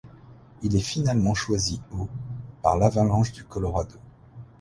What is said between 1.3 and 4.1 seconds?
choisi au par l'Avalanche du Colorado.